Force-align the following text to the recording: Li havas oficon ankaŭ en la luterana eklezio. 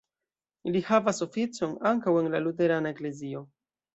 Li 0.75 0.79
havas 0.87 1.21
oficon 1.25 1.75
ankaŭ 1.91 2.15
en 2.23 2.31
la 2.37 2.43
luterana 2.47 2.95
eklezio. 2.97 3.45